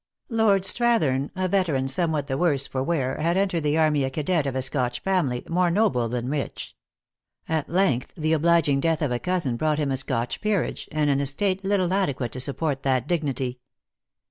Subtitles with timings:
[0.29, 4.47] Lord Strathern, a veteran somewhat the worse for wear, had entered the army a cadet
[4.47, 6.75] of a Scotch family, more noble than rich.
[7.47, 11.19] At length, the obliging death of a cousin brought him a Scotch peerage, and an
[11.19, 13.59] estate little adequate to support that dignity.